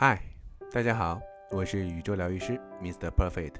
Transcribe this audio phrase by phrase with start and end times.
[0.00, 0.22] 嗨，
[0.70, 1.20] 大家好，
[1.50, 3.10] 我是宇宙疗愈师 Mr.
[3.10, 3.54] Perfect，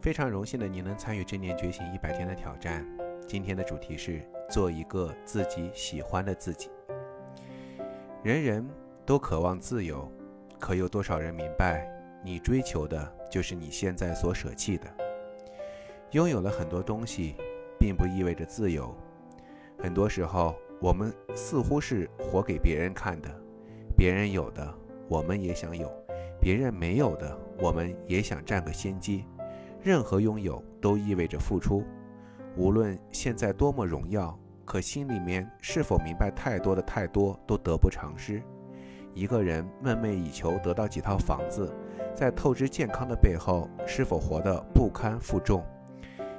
[0.00, 2.82] 非常荣幸的您能参与正念觉醒一百天的挑战。
[3.28, 6.70] 今天的主题是做一个自己喜欢的自己。
[8.22, 8.66] 人人
[9.04, 10.10] 都渴望自由，
[10.58, 11.86] 可有多少人明白，
[12.24, 14.86] 你追求的就是你现在所舍弃的？
[16.12, 17.36] 拥有了很多东西，
[17.78, 18.96] 并不意味着自由。
[19.78, 23.28] 很多时候，我们似乎是活给别人看的，
[23.94, 24.74] 别人有的。
[25.08, 25.90] 我们也想有
[26.40, 29.24] 别人没有的，我们也想占个先机。
[29.82, 31.84] 任何拥有都意味着付出，
[32.56, 38.42] 无论现在多么荣耀，可心里面是否明白，太多的太多都得不偿失。
[39.14, 41.72] 一个人梦寐以求得到几套房子，
[42.14, 45.64] 在透支健康的背后，是否活得不堪负重？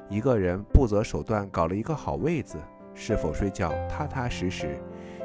[0.10, 2.58] 一个人不择手段搞了一个好位子，
[2.94, 4.78] 是否睡觉踏踏实实？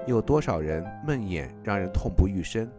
[0.07, 2.71] 有多少人梦魇让人痛不欲生？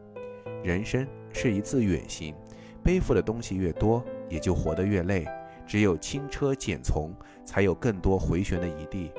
[0.63, 2.33] 人生是一次远行，
[2.81, 5.27] 背负的东西越多，也就活得越累。
[5.67, 9.11] 只有轻车简从，才有更多回旋的余地，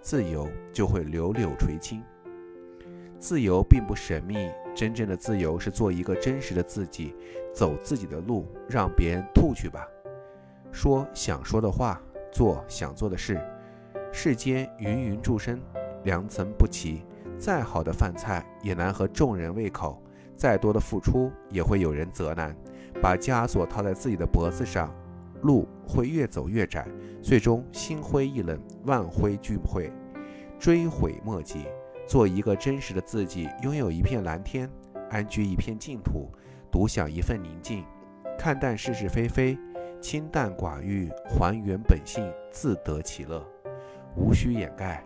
[0.00, 2.02] 自由就会柳柳垂青。
[3.18, 7.14] 自由并不神秘，真正的自由是做一个真实的自己，
[7.52, 9.86] 走自己的路，让别人吐去吧。
[10.72, 12.00] 说想说的话，
[12.32, 13.40] 做想做的事。
[14.12, 15.60] 世间芸芸众生，
[16.04, 17.02] 良莠不齐，
[17.38, 20.02] 再好的饭菜也难合众人胃口。
[20.42, 22.52] 再多的付出，也会有人责难，
[23.00, 24.92] 把枷锁套在自己的脖子上，
[25.42, 26.84] 路会越走越窄，
[27.22, 29.88] 最终心灰意冷，万灰俱灰，
[30.58, 31.66] 追悔莫及。
[32.08, 34.68] 做一个真实的自己，拥有一片蓝天，
[35.10, 36.28] 安居一片净土，
[36.72, 37.84] 独享一份宁静，
[38.36, 39.56] 看淡是是非非，
[40.00, 43.46] 清淡寡欲，还原本性，自得其乐。
[44.16, 45.04] 无需掩盖，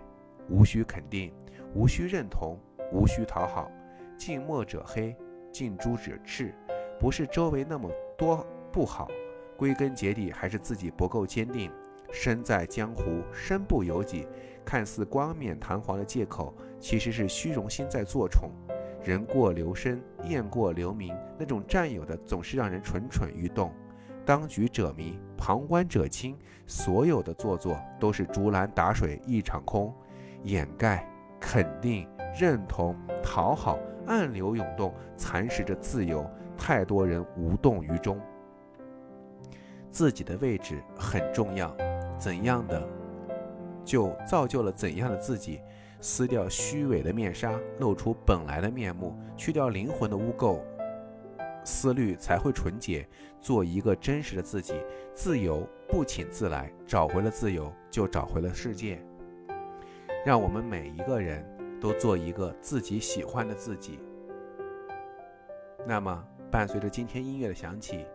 [0.48, 1.30] 无需肯定，
[1.74, 2.58] 无需认同，
[2.90, 3.70] 无需讨好。
[4.16, 5.14] 近墨者黑。
[5.56, 6.54] 近朱者赤，
[7.00, 9.08] 不是周围那么多不好，
[9.56, 11.72] 归根结底还是自己不够坚定。
[12.12, 14.28] 身在江湖，身不由己，
[14.66, 18.50] 看似冠冕堂皇的借口，其实是虚荣心在作宠。
[19.02, 23.72] 人过留声，雁过留名，那种占有的总是让人蠢蠢欲动。
[24.26, 26.36] 当局者迷，旁观者清，
[26.66, 29.90] 所有的做作都是竹篮打水一场空。
[30.42, 31.10] 掩盖、
[31.40, 32.06] 肯定、
[32.38, 33.78] 认同、讨好。
[34.06, 36.28] 暗流涌动，蚕食着自由。
[36.58, 38.18] 太多人无动于衷。
[39.90, 41.76] 自己的位置很重要，
[42.18, 42.82] 怎样的
[43.84, 45.60] 就造就了怎样的自己。
[46.00, 50.60] 撕掉虚伪的面纱，露出本来的面目，去掉灵魂的污垢，
[51.64, 53.06] 思虑才会纯洁。
[53.40, 54.74] 做一个真实的自己，
[55.14, 56.72] 自由不请自来。
[56.86, 58.98] 找回了自由，就找回了世界。
[60.24, 61.55] 让我们每一个人。
[61.80, 63.98] 都做一个自己喜欢的自己。
[65.86, 68.06] 那么，伴随着今天音乐的响起，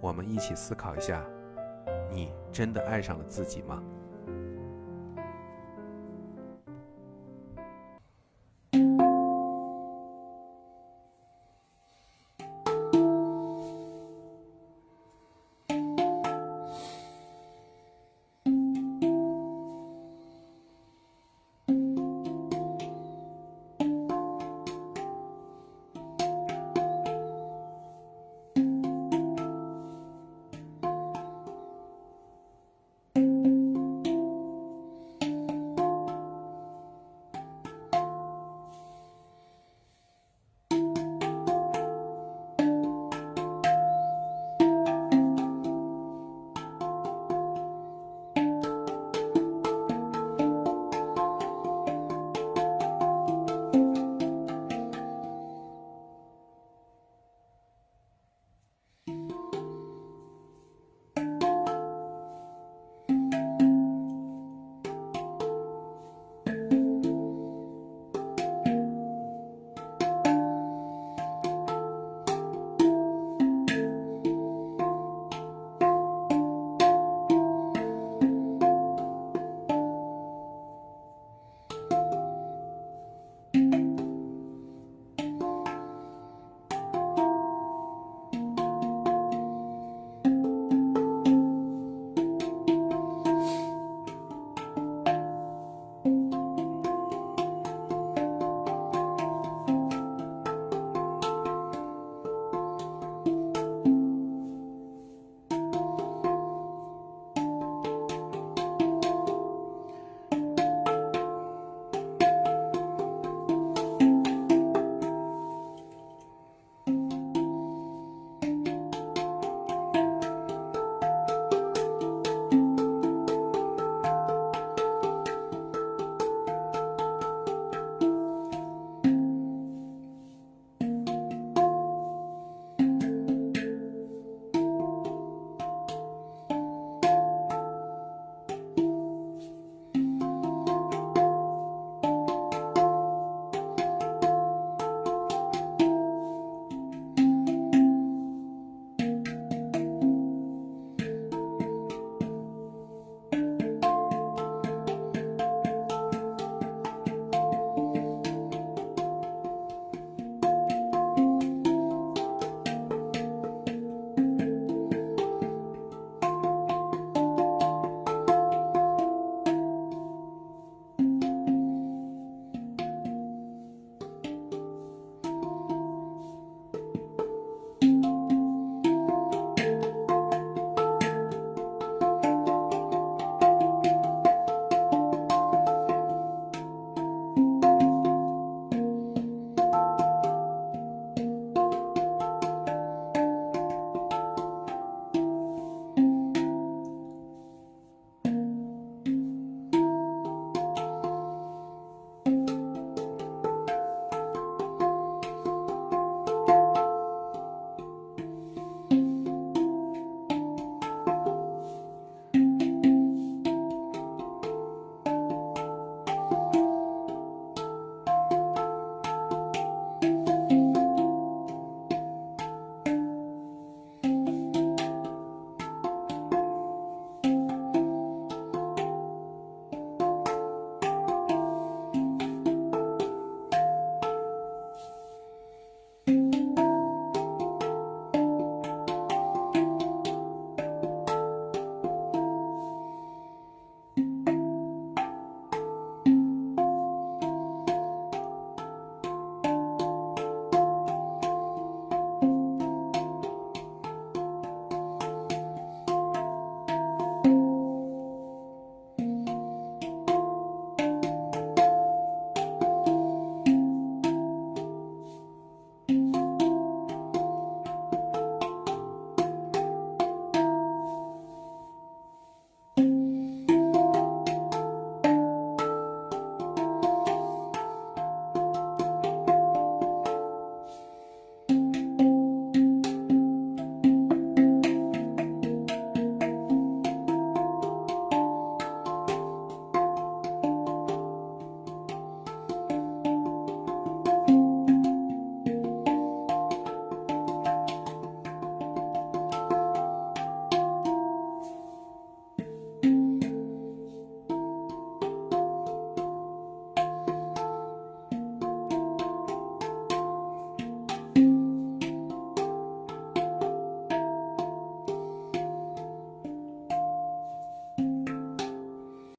[0.00, 1.24] 我们一起思考一下：
[2.10, 3.82] 你真的爱上了自己吗？